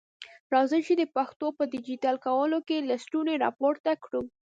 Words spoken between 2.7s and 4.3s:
لستوڼي را پورته کړو.